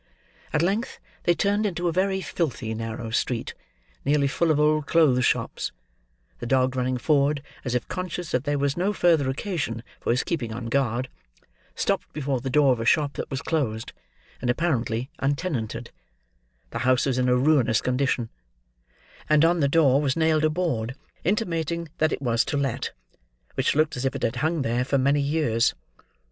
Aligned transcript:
At 0.51 0.63
length 0.63 0.97
they 1.25 1.35
turned 1.35 1.63
into 1.63 1.87
a 1.87 1.91
very 1.91 2.21
filthy 2.21 2.73
narrow 2.73 3.11
street, 3.11 3.53
nearly 4.03 4.27
full 4.27 4.49
of 4.49 4.59
old 4.59 4.87
clothes 4.87 5.25
shops; 5.25 5.71
the 6.39 6.47
dog 6.47 6.75
running 6.75 6.97
forward, 6.97 7.43
as 7.63 7.75
if 7.75 7.87
conscious 7.87 8.31
that 8.31 8.43
there 8.43 8.57
was 8.57 8.75
no 8.75 8.93
further 8.93 9.29
occasion 9.29 9.83
for 9.99 10.09
his 10.09 10.23
keeping 10.23 10.51
on 10.55 10.65
guard, 10.69 11.07
stopped 11.75 12.11
before 12.13 12.41
the 12.41 12.49
door 12.49 12.73
of 12.73 12.79
a 12.79 12.83
shop 12.85 13.13
that 13.13 13.29
was 13.29 13.43
closed 13.43 13.93
and 14.41 14.49
apparently 14.49 15.11
untenanted; 15.19 15.91
the 16.71 16.79
house 16.79 17.05
was 17.05 17.19
in 17.19 17.29
a 17.29 17.35
ruinous 17.37 17.79
condition, 17.79 18.29
and 19.29 19.45
on 19.45 19.59
the 19.59 19.69
door 19.69 20.01
was 20.01 20.17
nailed 20.17 20.43
a 20.43 20.49
board, 20.49 20.95
intimating 21.23 21.89
that 21.99 22.11
it 22.11 22.23
was 22.23 22.43
to 22.43 22.57
let: 22.57 22.89
which 23.53 23.75
looked 23.75 23.95
as 23.95 24.03
if 24.03 24.15
it 24.15 24.23
had 24.23 24.37
hung 24.37 24.63
there 24.63 24.83
for 24.83 24.97
many 24.97 25.21
years. 25.21 25.75